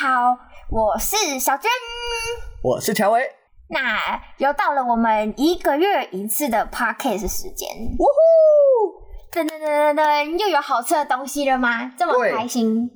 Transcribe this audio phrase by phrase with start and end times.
[0.00, 0.34] 好，
[0.70, 1.70] 我是小娟，
[2.62, 3.20] 我是乔伟。
[3.68, 7.68] 那又到了我们一个月一次的 podcast 时间，
[7.98, 9.30] 呜呼！
[9.30, 11.92] 噔噔噔噔噔，又有好吃的东西了吗？
[11.98, 12.88] 这么开心。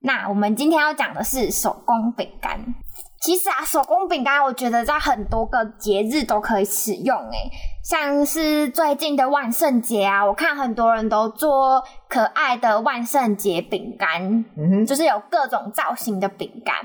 [0.00, 2.58] 那我们今天要讲的是手工饼干。
[3.20, 7.50] 其实啊，手工饼干我觉得在很多个节日都可以使用，诶，
[7.90, 14.22] 像是最近的万圣节啊，我看很多人都做可爱的万圣节饼干，
[14.56, 16.76] 嗯哼，就是有各种造型的饼干。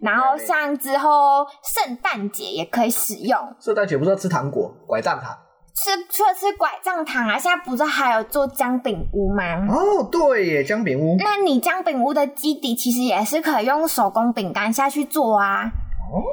[0.00, 3.38] 然后像之后圣诞节也可以使用。
[3.60, 5.36] 圣诞节不是要吃糖果、拐杖糖？
[5.74, 9.44] 吃除了吃拐杖糖啊，现在不是还有做姜饼屋吗？
[9.68, 11.16] 哦，对耶，姜饼屋。
[11.18, 15.64] 那你姜饼屋的基底其实也是可以用手工饼干下去做啊。
[15.64, 16.24] 哦，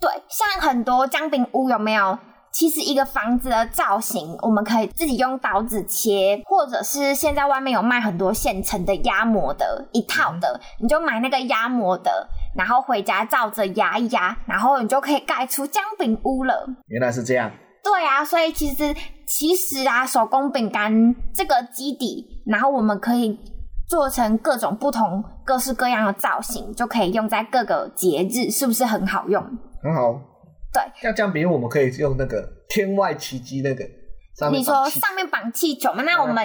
[0.00, 2.16] 对，像很多姜饼屋有没有？
[2.54, 16.64] 其实一个房子的造型，我们可以自己用刀子切，或者是现在外面有卖很多现成的压模的一套的，你就买那个压模的，然后回家照着压一压，然后你就可以盖出姜饼屋了。
[16.86, 17.50] 原来是这样。
[17.82, 18.94] 对啊，所以其实
[19.26, 23.36] 其实啊，手工饼干这个基底，然后我们可以
[23.88, 29.42] 做成各种不同、各式各样的造型，就可以用在各个节日，是不是很好用？
[29.82, 30.20] 很好。
[30.74, 33.84] 对，像这样，比如我们可以用那个天外奇迹那个，
[34.50, 36.02] 你说上面绑气球嘛？
[36.02, 36.44] 那我们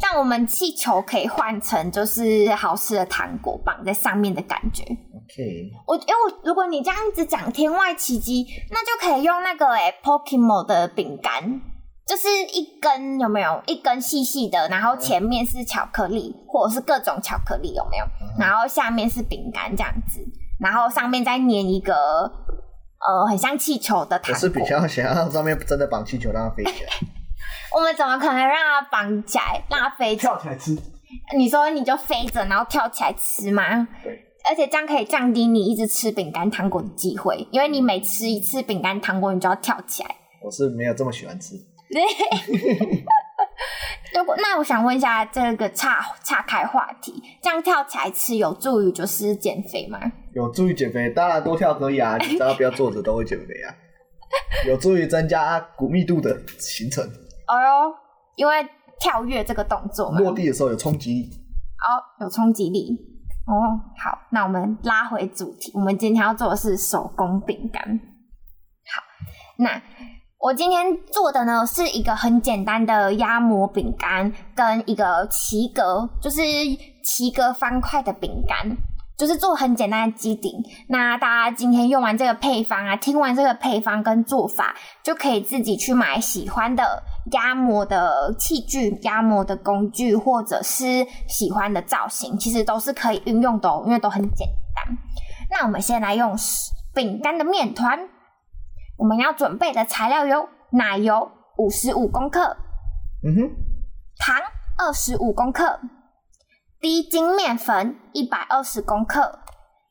[0.00, 4.82] 但我们气球可以换成就是好吃的糖果绑在上面的感觉。
[4.82, 11.60] OK，我因为我如果你这样子讲天外奇迹，那就可以用那个诶、欸、Pokemon 的饼干，
[12.04, 18.04] 就是一根有没有一根细细的，然后前面是巧克力、嗯、或者是各种巧克力有没有？
[18.04, 20.18] 嗯、然后下面是饼干这样子，
[20.58, 22.39] 然后上面再粘一个。
[23.06, 24.34] 呃，很像气球的糖果。
[24.34, 26.90] 我是比较想要上面真的绑气球，让它飞起来。
[27.74, 30.32] 我们怎么可能让它绑起来，让它飞起来？
[30.32, 30.76] 跳起来吃？
[31.36, 33.88] 你说你就飞着，然后跳起来吃吗？
[34.02, 34.26] 对。
[34.48, 40.16] 而且这样可以降低你一直吃饼干糖果的机会，因为你每吃一次饼干糖果，你就要跳起来。
[40.42, 41.54] 我是没有这么喜欢吃。
[44.12, 44.18] 对。
[44.18, 50.00] 如果那我想问一下，这个岔岔开话题，这样跳起来吃有助于就是减肥吗？
[50.34, 53.74] 有助于减肥，当然多跳可以啊，你只要不要坐着都会减肥啊。
[54.66, 57.04] 有助于增加骨密度的形成。
[57.04, 57.94] 哦哟，
[58.36, 58.66] 因为
[58.98, 61.30] 跳跃这个动作嘛，落地的时候有冲击力。
[61.78, 62.96] 哦，有冲击力。
[63.46, 63.52] 哦，
[63.98, 67.82] 好，那我们拉回主题，我们今天要做的是手工饼干。
[67.82, 69.02] 好，
[69.58, 69.82] 那。
[70.40, 76.40] 我今天做的呢，是一个很简单的压模饼干，跟一个奇格，就是
[77.02, 78.74] 奇格方块的饼干，
[79.18, 80.56] 就是做很简单的基底。
[80.88, 87.02] 那大家今天用完这个配方啊，听完这个配方跟做法，就可以自己去买喜欢的
[87.32, 94.96] 压模的器具、压模的工具，或者是喜欢的造型，其实都是可以运用的哦，因为都很简单。
[95.50, 96.34] 那我们先来用
[96.94, 98.08] 饼干的面团。
[99.00, 102.54] 我们要准备的材料有奶油五十五公克，
[103.24, 103.50] 嗯哼，
[104.18, 104.36] 糖
[104.76, 105.80] 二十五公克，
[106.80, 109.38] 低筋面粉一百二十公克，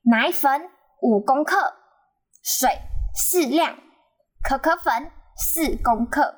[0.04, 0.70] 奶粉
[1.02, 1.74] 五公克，
[2.44, 2.70] 水
[3.16, 3.76] 适量，
[4.44, 6.36] 可可粉四公克，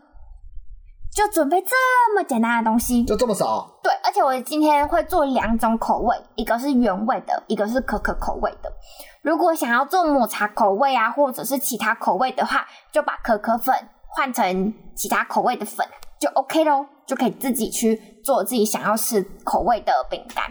[1.13, 1.75] 就准备这
[2.15, 3.79] 么简单的东西，就这么少？
[3.83, 8.71] 对，而且我今天会做两种口味，一个是原味的，一个是可可口味的。
[9.21, 13.75] 如果想要做抹茶口味啊，或者是其他口味的话，就把可可粉
[14.07, 15.85] 换成其他口味的粉，
[16.17, 20.45] 就 OK 咯，就可以自己去做自己想要吃口味的饼干。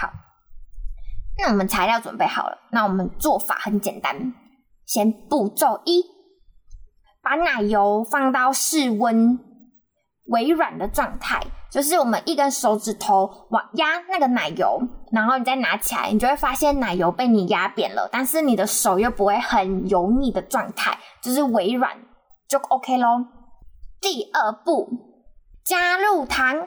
[0.00, 0.08] 好，
[1.36, 4.34] 那我们材料准备好了，那我们做法很简单，
[4.86, 6.04] 先步骤一，
[7.20, 9.38] 把奶油放到室温
[10.30, 11.40] 微软的状态。
[11.70, 14.80] 就是我们一根手指头往压那个奶油，
[15.12, 21.96] 然后你再拿起来，你就会发现奶油被你压扁了，但是你的手又不会很油腻的状态，就是微软
[22.48, 23.24] 就 OK 咯。
[24.00, 24.88] 第二步，
[25.64, 26.66] 加入糖，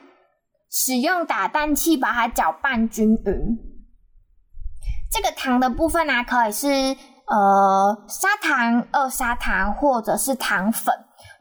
[0.71, 3.57] 使用打蛋器把它搅拌均匀。
[5.11, 10.93] 这个糖的部分呢、可以是呃砂糖、二砂糖或者是糖粉。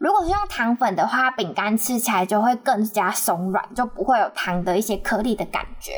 [0.03, 5.93] 如果是用糖粉的话，饼干吃起来就会更加松软，就不会有糖的一些颗粒的感觉。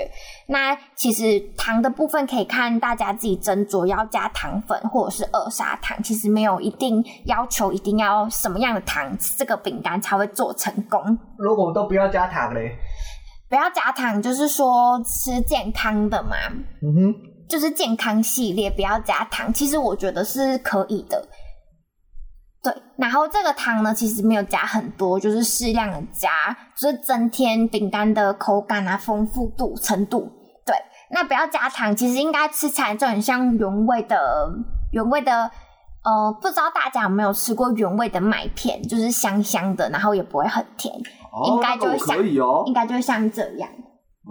[0.46, 11.18] 那其实糖的部分可以看大家自己斟酌要加糖粉或者是二砂糖，其实没有一定要求一定要什么样的糖，这个饼干才会做成功。
[11.38, 12.76] 如果都不要加糖嘞？
[13.48, 16.36] 不要加糖，就是说吃健康的嘛。
[16.82, 17.14] 嗯哼，
[17.48, 21.26] 就是健康系列不要加糖，其实我觉得是可以的。
[22.64, 26.30] 对，然后这个糖呢，其实没有加很多，就是适量的加，
[26.74, 30.32] 就是增添饼干的口感啊、丰富度、程度。
[30.64, 30.74] 对，
[31.10, 34.50] 那不要加糖，其实应该吃起来就很像原味的
[34.92, 35.50] 原味的。
[36.04, 40.94] 呃，不知道大家有没有吃过原味的麦片，就是香香的，然后也不会很甜，
[41.32, 43.68] 哦、应该就会像，哦、应该就会像这样。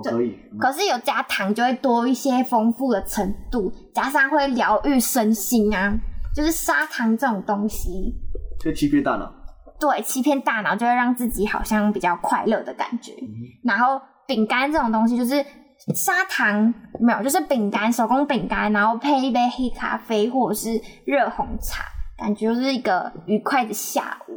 [0.04, 0.38] 可以。
[0.52, 5.96] 嗯、可是有加糖就会多一些丰富的程度，加上会疗愈身心啊。
[6.36, 8.16] 就是砂糖这种东西，
[8.60, 9.32] 就欺骗大脑。
[9.80, 13.12] 对，欺骗大脑就会让自己好像比较快乐的感觉。
[13.14, 13.28] 嗯、
[13.64, 15.46] 然后饼干这种东西，就是
[15.94, 21.84] 砂糖没有，就是饼干，手工饼干，然后配一杯黑咖啡或者是热红茶，
[22.18, 24.34] 感觉就是一个愉快的下午。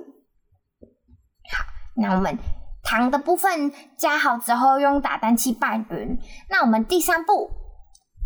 [1.52, 1.64] 好，
[1.96, 2.37] 那我们
[2.82, 6.19] 糖的部分加好之后，用打蛋器拌匀。
[6.50, 7.50] 那我们第三步。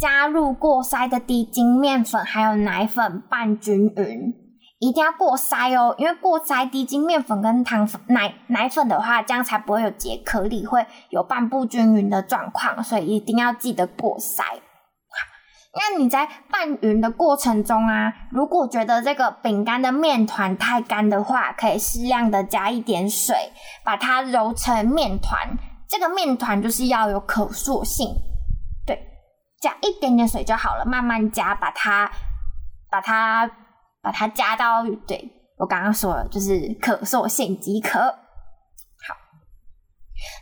[0.00, 4.32] 加入过筛的低筋面粉，还有奶粉拌均匀，
[4.78, 14.42] 一定要过筛哦，因为过筛低筋面粉跟糖粉、奶奶粉的话，这样才不会有结颗粒，会有拌不均匀的状况，所以一定要记得过筛。
[15.72, 23.36] 那你在拌匀的过程中啊，如果觉得这个饼干的面团太干的话，可以适量的加一点水，
[23.84, 25.38] 把它揉成面团。
[25.86, 28.08] 这个面团就是要有可塑性。
[29.60, 32.10] 加一点点水就好了，慢慢加，把它，
[32.90, 33.46] 把它，
[34.02, 38.00] 把它加到，对，我刚刚说了，就是可塑性即可。
[38.00, 39.14] 好，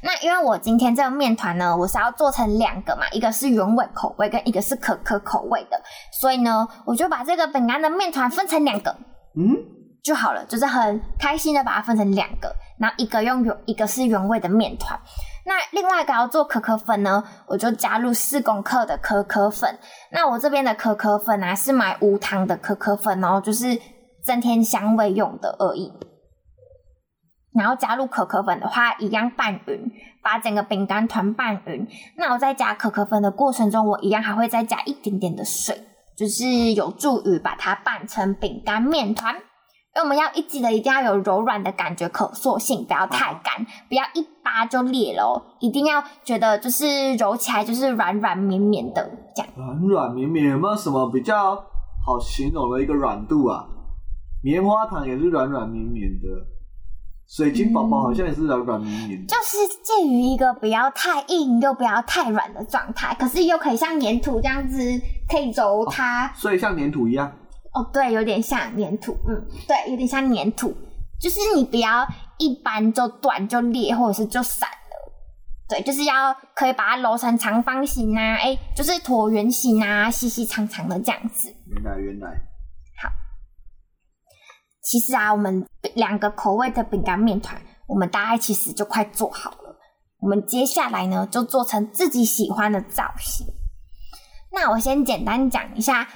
[0.05, 5.83] 那因为我今天这个面团呢，我是要做成两个嘛，一个是原味口味，跟一个是可可口味的，
[6.13, 8.97] 所以呢，我就把这个饼干的面团分成两个，
[9.37, 9.57] 嗯，
[10.05, 14.97] 就好了，就是很开心的把它分成两个，然后一个用原，一个是原味的面团。
[15.49, 19.79] 那另外一个要做可可粉呢，我就加入四公克的可可粉。
[20.13, 23.81] 那我这边的可可粉啊，是买无糖的可可粉哦，就是
[24.23, 25.91] 增添香味用的而已。
[27.55, 29.91] 然后加入可可粉的话，一样拌匀，
[30.23, 31.89] 把整个饼干团拌匀。
[32.19, 35.83] 那我在加可可粉的过程中，我一样还会再加一点点的水，
[36.15, 39.35] 就是有助于把它拌成饼干面团。
[39.99, 45.43] 因为我们要一记得一定要有柔软的感觉，可塑性不要太干，不要一扒就裂了哦。
[45.59, 49.53] 一定要觉得就是揉起来就是软软绵绵的这样。
[49.57, 51.57] 软软绵绵有没有什么比较
[52.07, 53.67] 好形容的一个软度啊？
[54.45, 56.29] 棉花糖也是软软绵绵的，
[57.27, 64.79] 水晶宝宝好像也是软软绵绵的，就是介于一个不要太硬又不要太软的状态，可是又可以像粘土这样子
[65.29, 67.33] 可以揉它，哦，所以像粘土一样。
[67.73, 70.75] 哦，对，有点像粘土，嗯，对，有点像粘土，
[71.21, 72.07] 就是你不要
[72.39, 75.13] 一般就断就裂，或者是就散了，
[75.69, 81.55] 对，就是要可以把它揉成长方形啊，哎，就是椭圆形啊，细细长长的这样子。
[81.67, 82.29] 原来原来，
[83.03, 83.11] 好，
[84.83, 89.77] 其实啊，我们两个口味的饼干面团，我们大概其实就快做好了。
[90.21, 93.47] 我们接下来呢，就做成自己喜欢的造型。
[94.51, 96.09] 那我先简单讲一下。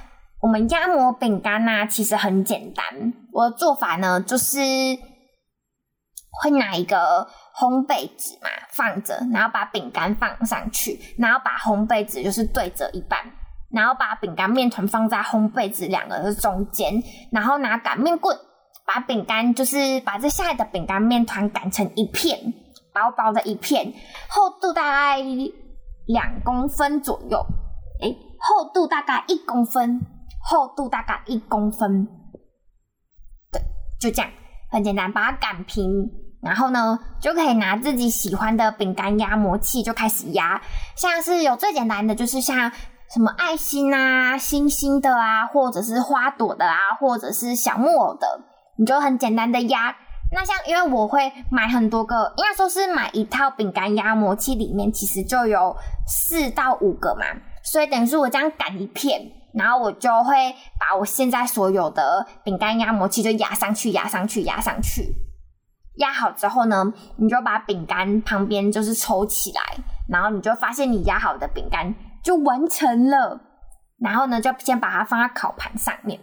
[0.43, 2.85] 我们压模饼干呢，其实很简单。
[3.31, 4.59] 我的做法呢，就是
[6.43, 13.21] 会拿一个烘焙纸嘛，放着，然后把饼干放上去，然后把烘焙纸就是对折一半，
[13.71, 18.37] 然后把饼干面团放在烘焙纸两个的中间，然后拿擀面棍
[18.85, 22.53] 把饼干就是把这下来的饼干面团擀成一片，
[22.93, 23.95] 薄薄的一片，
[24.29, 25.23] 厚度大概
[26.07, 27.39] 两公分左右，
[28.01, 30.01] 诶，厚度大概一公分。
[30.43, 32.07] 厚度大概一公分，
[33.53, 33.63] 对，
[34.01, 34.31] 就这样，
[34.71, 36.11] 很简单，把它擀平，
[36.43, 40.61] 然后呢，就可以拿自己喜欢的饼干压模器就开始压，
[40.97, 42.73] 像是有最简单的，就是像
[43.09, 48.27] 什么爱心啊、星星的啊，或者是花朵的啊，或者是小木偶的，
[48.77, 49.95] 你就很简单的压。
[50.35, 57.27] 那像因为我会买很多个，应该说是买一套饼干压模器，里面其实就有四到五个嘛，
[57.63, 59.21] 所以等于是我这样擀一片。
[59.55, 65.15] 然后我就会把我现在所有的饼干压模器就压上去，压上去，压上去。
[65.97, 69.61] 压好之后呢，你就把饼干旁边就是抽起来，
[70.09, 73.41] 然后你就发现你压好的饼干就完成了。
[73.99, 76.19] 然后呢，就先把它放在烤盘上面，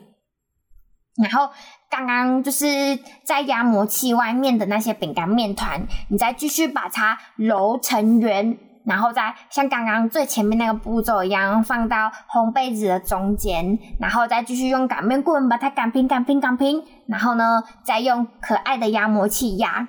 [1.15, 1.49] 然后
[1.89, 19.87] 刚刚就是在压模器外面的那些饼干面团，你再继续把它揉成圆，然后再像刚刚最前面那个步骤一样，放到烘焙纸的中间，然后再继续用擀面棍把它擀平、擀平、擀平，然后呢，再用可爱的压模器压。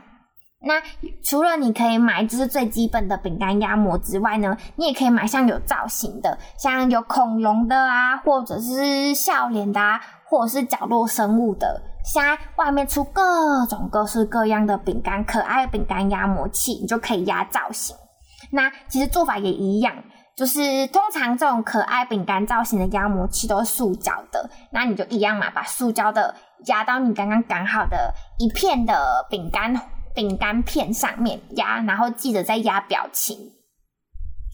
[0.62, 0.75] 那
[1.25, 11.80] 除了你可以买就是最基本的饼干压模之外呢，你也可以买像有造型的，像有恐龙的啊，或者是笑脸的啊，或者是角落生物的。
[12.04, 17.97] 现在外面出各种各式各样的饼干，可爱饼干压模器，你就可以压造型。
[18.50, 20.04] 那其实做法也一样，
[20.37, 26.35] 就是通常这种可爱饼干造型的压模器都是塑胶的，那你就一样嘛，把塑胶的
[26.66, 29.75] 压到你刚刚擀好的一片的饼干。
[30.12, 33.37] 饼干片上面压，然后记得再压表情。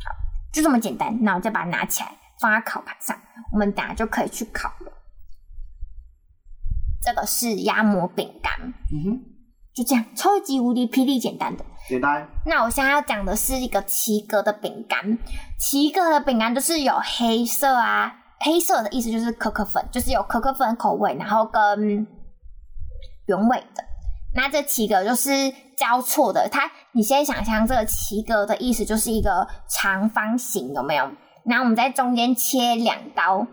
[0.04, 0.14] 好，
[0.52, 1.18] 就这么简单。
[1.22, 3.18] 那我再把它拿起来，放在烤盘上，
[3.50, 4.92] 我们等下就可以去烤了。
[7.02, 8.52] 这个是压模饼干，
[8.92, 9.24] 嗯哼，
[9.76, 11.62] 就这样，超级无敌霹雳简单的。
[11.87, 12.26] 简单。
[12.47, 15.18] 那我现在要讲的是一个奇格的饼干，
[15.59, 22.06] 奇格的饼干就是有黑色啊，黑色的意思就是可可粉，就是有可可粉口味，然后跟
[23.26, 23.85] 原味的。
[24.35, 25.30] 那这奇格就是
[25.76, 31.04] 交错的，它你先想象这个奇格的意思就是一个长方形，有没有？
[31.45, 33.47] 然后我们在中间切两刀，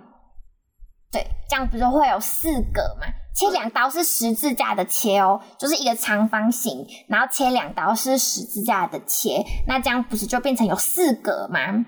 [1.12, 3.08] 对，这样不是会有四个吗？
[3.36, 11.86] 切两刀是十字架的切哦，就是一个长方形，然后切两刀是十字架的切，那这样不是就变成有四格吗？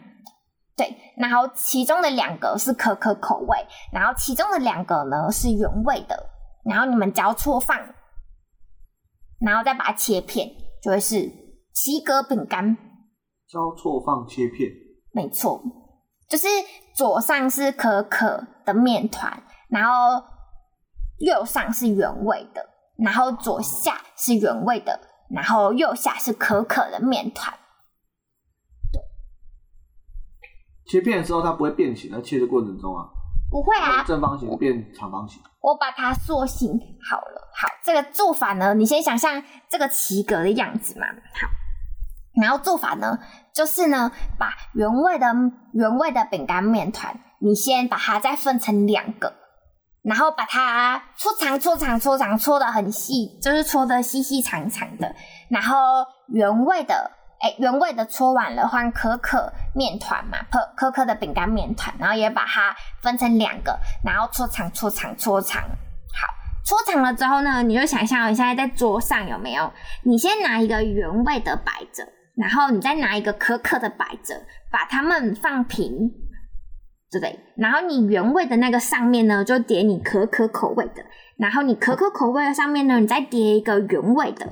[0.76, 3.58] 对，然后其中的两个是可可口味，
[3.94, 6.18] 然后其中的两个呢是原味的，
[6.66, 7.80] 然后你们交错放。
[9.40, 10.50] 然后再把它切片，
[10.82, 11.30] 就会是
[11.74, 12.76] 七格饼干。
[13.48, 14.70] 交错放切片，
[15.12, 15.62] 没错，
[16.28, 16.48] 就是
[16.96, 20.24] 左上是可可的面团，然后
[21.20, 22.66] 右上是原味的，
[22.98, 27.54] 然后左下是原味的，然后右下是可可的面团。
[28.92, 29.02] 对，
[30.86, 33.10] 切片的时候它不会变形，在切的过程中啊。
[33.50, 35.42] 不会啊，正方形变长方形。
[35.62, 36.78] 我把它塑形
[37.10, 37.50] 好了。
[37.54, 41.06] 好，这个做法呢，你先想象这个棋格的样子嘛。
[41.08, 41.48] 好，
[42.42, 43.20] 然后做法呢，
[43.54, 45.28] 就是呢，把原味的
[45.74, 49.34] 原味的饼干面团，你先把它再分成两个，
[50.06, 55.14] 然后把它搓长、搓长、搓长，搓得很细，就是搓得细细长长的。
[55.50, 57.12] 然后原味的。
[57.42, 65.62] 哎，原味的搓完了，换可可面团嘛，可可可的饼干面团，然后也把它分成两个，然后搓长、搓长、搓长。
[65.62, 66.34] 好，
[66.64, 69.70] 搓长了之后呢，你就想象你现在在桌上有没有？
[70.04, 72.08] 你先拿一个原味的摆着，
[72.38, 74.34] 然后你再拿一个可可的摆着，
[74.72, 76.10] 把它们放平，
[77.20, 77.40] 对？
[77.56, 81.04] 然后你原味的那个上面呢，就叠你可可口味的，
[81.38, 84.46] 然后你可可口味的上面呢，你再叠一个原味的。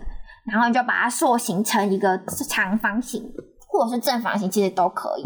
[0.46, 2.18] 然后你就把它塑形成一个
[2.50, 3.24] 长方形，
[3.66, 5.24] 或者是正方形，其实都可以，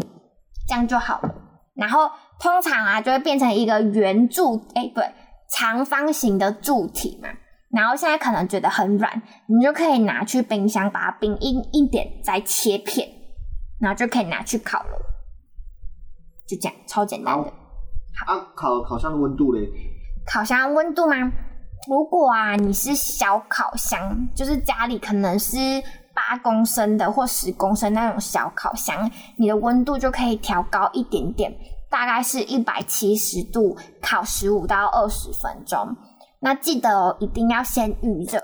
[0.68, 1.34] 这样就好了。
[1.74, 5.04] 然后通常啊，就会变成一个圆柱，哎，对，
[5.50, 7.28] 长方形的柱体嘛。
[7.72, 13.08] 然后现在可能觉得很软，你就可以拿去冰箱把它冰硬一点，再切片，
[13.80, 14.98] 然后就可以拿去烤了。
[16.48, 17.52] 就这样，超简单的。
[18.16, 19.68] 好，啊、烤烤箱的温度嘞？
[20.26, 21.14] 烤箱温度吗？
[21.88, 25.56] 如果啊，你是小烤箱，就是家里可能是
[26.14, 31.54] 八公升的或十公升那种小烤箱，你的温度就可以调高一点点，
[31.88, 35.96] 大概是一百七十度，烤十五到二十分钟。
[36.40, 38.42] 那记得哦，一定要先预热。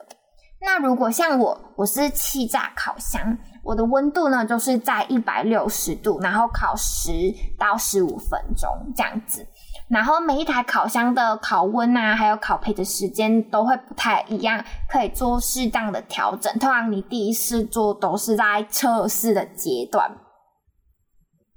[0.60, 7.10] 那如果像我，我是气炸烤箱，我的温度呢就是在一百六十度，然后烤十
[7.58, 9.46] 到十五分钟这样子。
[9.88, 16.52] 然后每一台烤箱的烤温啊，还有烤焙的时间都会不太一样，可以做适当的调整。
[16.58, 20.10] 通常你第一次做都是在测试的阶段，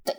[0.04, 0.16] 对，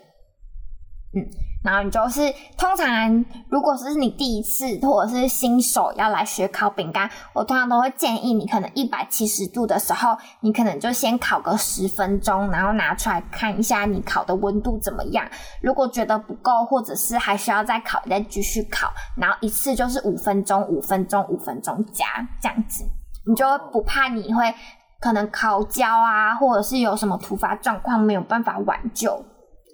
[1.15, 1.48] 嗯。
[1.65, 15.29] 然后你就是通常，如果是你第一次或者是新手要来学烤饼干，我通常都会建议你，可能一百七十度的时候，你可能就先烤个十分钟，然后拿出来看一下你烤的温度怎么样。
[15.61, 22.07] 如果觉得不够，或者是还需要再烤，再继续烤，然后一次就是五分钟、五分钟、五分钟加
[22.41, 22.85] 这样子，
[23.27, 24.55] 你就不怕你会
[25.01, 29.25] 可能烤焦啊，或者是有什么突发状况没有办法挽救。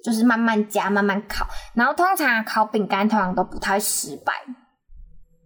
[0.05, 4.33] 就是慢慢加，慢慢烤，然后通常烤饼干通常都不太失败。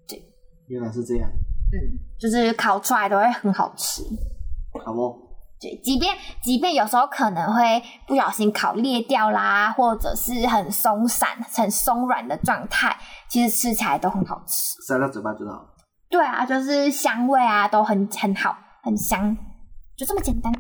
[0.06, 0.22] 对，
[0.68, 1.30] 原来是这样。
[1.72, 1.80] 嗯，
[2.20, 4.04] 就是烤出来都会很好吃。
[4.86, 5.30] 好不？
[5.62, 6.14] 对，即便
[6.44, 12.98] 即便有时候可能会不小心烤裂掉啦，或者是很松散、很松软的状态，
[13.30, 14.82] 其实吃起来都很好吃。
[14.86, 15.66] 塞到嘴巴就好。
[16.10, 19.38] 对啊，就是香味啊都很很好，很香，
[19.96, 20.52] 就这么简单，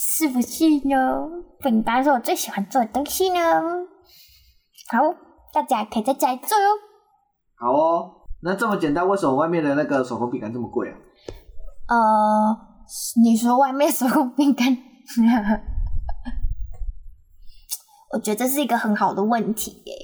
[0.00, 1.28] 是不是呢？
[1.58, 3.38] 饼干是我最喜欢做的东西呢。
[4.90, 4.98] 好，
[5.52, 6.66] 大家可以在家里做哟。
[7.56, 10.96] 好哦，那这么简单，为什么外面的那个手工饼干这么贵啊？
[11.88, 12.56] 呃，
[13.22, 14.68] 你说外面手工饼干，
[18.12, 19.94] 我觉得这是一个很好的问题耶。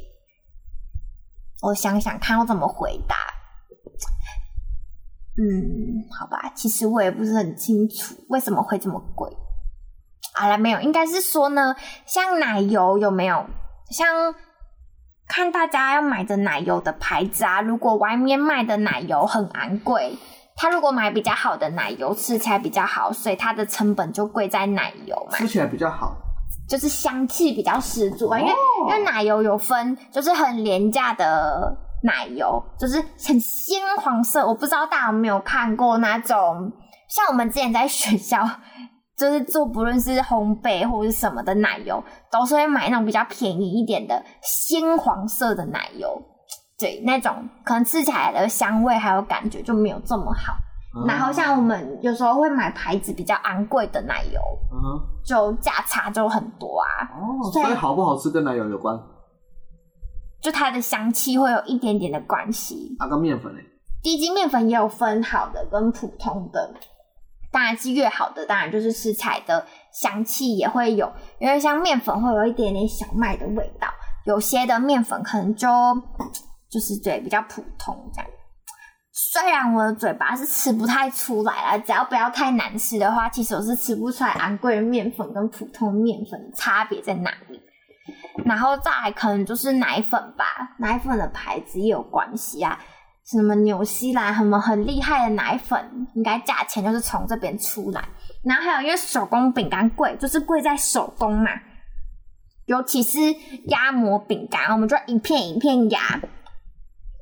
[1.63, 3.15] 我想想看，我怎么回答。
[5.37, 9.31] 嗯，好吧，其实我也不是很清楚为什么会这么贵。
[10.35, 11.75] 好了，没有，应该是说呢，
[12.05, 13.47] 像奶油有没有？
[13.91, 14.35] 像
[15.27, 20.19] 看大家要买的奶油的牌子啊，如果外面卖的奶油很昂贵。
[20.57, 25.37] 他如果买比较好的奶油，吃起来比较好，所以它的成本就贵在奶油嘛。
[25.37, 26.15] 吃起来比较好，
[26.69, 28.39] 就是香气比较十足啊。
[28.39, 28.53] 因为
[28.89, 34.47] 因为奶油有分，就是很廉价的奶油，就是很鲜黄色。
[34.47, 36.71] 我不知道大家有没有看过那种，
[37.09, 38.49] 像我们之前在学校，
[39.17, 46.21] 就是做不论是烘焙或者是什么的奶油，都是会买那种比较便宜一点的鲜黄色的奶油。
[46.79, 50.55] 对，那种可能吃起来的香味还有感觉就没有这么好。
[50.97, 54.41] 嗯、然后像我们有时候会买牌子比较昂贵的奶油，
[54.73, 56.87] 嗯、就价差就很多啊。
[57.15, 58.99] 哦，所以好不好吃跟奶油有关？
[60.43, 62.95] 就它的香气会有一点点的关系。
[62.99, 63.61] 那个面粉呢？
[64.03, 66.75] 低筋面粉也有分好的跟普通的，
[67.55, 73.89] 当然是越好的，当然就是食材的香气也会有，因为像面粉会有一点点小麦的味道，
[74.27, 75.69] 有些的面粉可能就。
[76.71, 78.29] 就是嘴比较普通这样，
[79.13, 87.61] 虽然我的嘴巴是吃不太出来啦，只要不要太难吃的话，其实我是吃不出来昂贵的面粉跟普通面粉差别在哪里。
[88.45, 90.45] 然后再来可能就是奶粉吧，
[90.81, 92.77] 奶粉的牌子也有关系啊，
[93.27, 98.05] 什么纽西兰什么很厉害的奶粉，应该价钱就是从这边出来。
[98.43, 101.51] 然后还有因为手工饼干贵，就是贵在手工嘛，
[102.67, 103.19] 尤其是
[103.69, 106.21] 压模饼干，我们就一片一片压。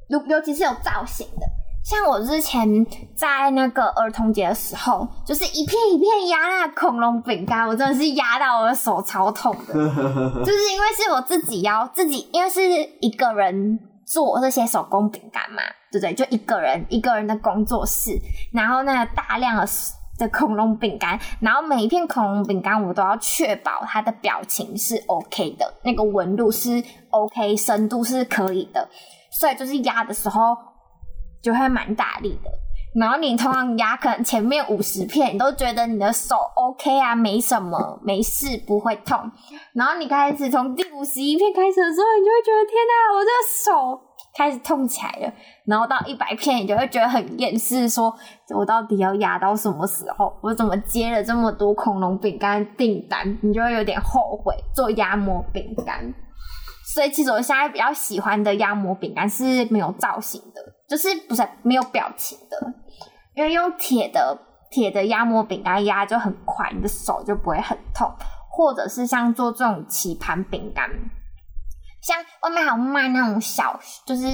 [0.09, 1.47] 尤尤其是有造型的，
[1.85, 2.85] 像我之前
[3.17, 9.73] 在那个儿童节的时候，就是一片一片压那个恐龙饼干，我真的是压到我的手超痛的，
[10.45, 12.61] 就是因为是我自己要自己，因为是
[13.01, 13.79] 一个人
[14.13, 16.13] 做这些手工饼干嘛，对不对？
[16.13, 18.11] 就一个人一个人的工作室，
[18.53, 19.67] 然后那大量的
[20.19, 28.87] 的恐龙饼干，然后每一片恐龙饼干我都要确保它的表情是 OK 的，那个纹路是 OK，深度是可以的。
[29.31, 30.55] 所以就是压的时候
[31.43, 32.51] 就会蛮大力的，
[32.95, 39.19] 然后你通常压可能前面五十片，你都觉得你的手 OK 啊，没什么，没事，不会痛。
[39.75, 43.33] 然后你开始从第五十一片开始的时候，你就会觉得天哪，我这个
[43.65, 44.01] 手
[44.37, 45.33] 开始痛起来了。
[45.67, 48.15] 然后到一百片，你就会觉得很厌世，说
[48.55, 50.31] 我到底要压到什么时候？
[50.43, 53.39] 我怎么接了这么多恐龙饼干订单？
[53.43, 56.13] 你就会有点后悔做压模饼干。
[56.95, 62.75] 所以其实我现在比较喜欢的压模饼干是没有造型的，就是不是没有表情的，
[63.35, 64.39] 因为用铁的
[64.71, 68.11] 铁的压模饼干压就很快，你的手就不会很痛。
[68.51, 70.89] 或者是像做这种棋盘饼干，
[72.03, 74.27] 像外面还有卖那种小，就是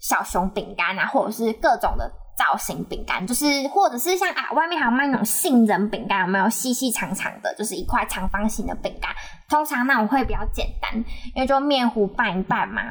[0.00, 2.10] 小熊饼干啊，或者是各种的。
[2.34, 9.10] 造型饼干就是，或者是像啊，外面还有卖那种杏仁饼干，有没有细细长长的，就是一块长方形的饼干。
[9.50, 10.92] 通常那种会比较简单，
[11.34, 12.82] 因为就面糊拌一拌嘛。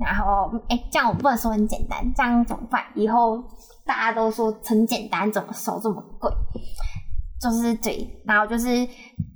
[0.00, 2.82] 然后，哎、这样我不能说很简单，这样怎么办？
[2.94, 3.42] 以后
[3.84, 6.30] 大家都说很简单，怎么收这么贵？
[7.40, 8.88] 就是对，然后就是。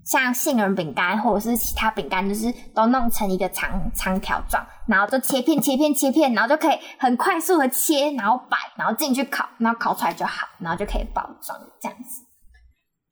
[0.07, 12.21] 像杏仁饼干或者是其他饼干，就是都弄成一个长长条状，然后就切片切片切片，然后就可以很快速的切，然后摆，然后进去烤，然后烤出来就好，然后就可以包装这样子。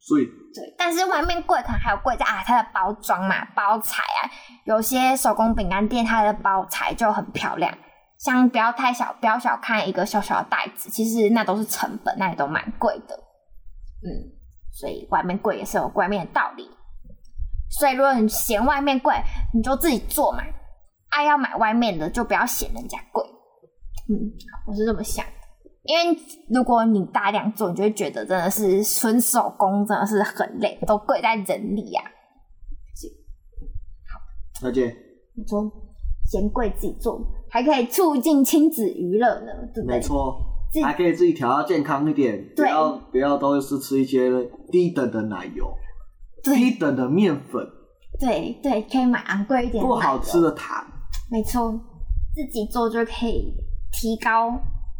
[0.04, 4.28] 所以对，但是外面贵可能还有贵在啊，它的包装嘛，包材啊，
[4.64, 7.72] 有些手工饼干店它的包材就很漂亮，
[8.18, 13.14] 像不要太小，不要小看一个小小的袋子，其实那都是成本，那也都蛮贵的。
[14.02, 14.10] 嗯，
[14.72, 16.68] 所以外面贵也是有外面的道理。
[17.70, 19.14] 所以，如果你嫌外面贵，
[19.54, 20.42] 你就自己做嘛。
[21.10, 23.24] 爱、要买外面的，就不要嫌人家贵。
[24.10, 24.12] 嗯，
[24.66, 25.24] 我是这么想。
[25.84, 26.16] 因为
[26.48, 32.08] 如果你大量做，你就会觉得真的是纯手工，真的是很累，都贵在人力呀、啊。
[34.12, 34.20] 好，
[34.66, 34.94] 再见。
[35.34, 35.70] 你说
[36.24, 39.96] 嫌贵自己做，还可以促进亲子娱乐呢，对不对？
[39.96, 40.40] 没错，
[40.84, 44.30] 还可以自己调到健康一点，不要不要都是吃一些
[44.70, 45.72] 低等的奶油。
[46.44, 47.64] 低等的面粉，
[48.18, 50.84] 对对，可以买昂贵一点，不好吃的糖，
[51.30, 51.70] 没错，
[52.34, 53.54] 自己做就可以
[53.92, 54.50] 提高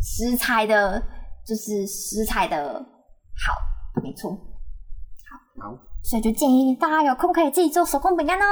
[0.03, 1.01] 食材的，
[1.47, 4.33] 就是食材的好，没错。
[4.33, 8.45] 好，好，所以就建议大家有空可以自己做手工饼干哦。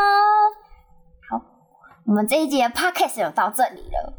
[1.29, 1.43] 好，
[2.07, 4.15] 我们这一集的 podcast 就到这里了，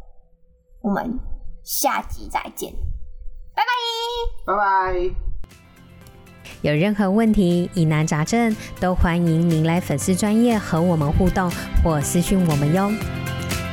[0.82, 1.18] 我们
[1.64, 2.74] 下集再见，
[3.56, 5.16] 拜拜，拜拜。
[6.62, 11.50] 有任何问题、疑难杂症，都欢迎您来粉丝专业和我们互动
[11.82, 12.92] 或私讯我们哟。